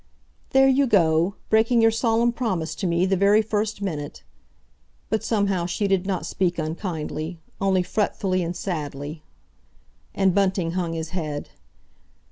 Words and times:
"There 0.49 0.67
you 0.67 0.87
go! 0.87 1.35
Breaking 1.51 1.79
your 1.79 1.91
solemn 1.91 2.31
promise 2.31 2.73
to 2.73 2.87
me 2.87 3.05
the 3.05 3.15
very 3.15 3.43
first 3.43 3.83
minute!" 3.83 4.23
But 5.11 5.23
somehow 5.23 5.67
she 5.67 5.87
did 5.87 6.07
not 6.07 6.25
speak 6.25 6.57
unkindly, 6.57 7.39
only 7.61 7.83
fretfully 7.83 8.41
and 8.41 8.55
sadly. 8.55 9.21
And 10.15 10.33
Bunting 10.33 10.71
hung 10.71 10.93
his 10.93 11.09
head. 11.09 11.49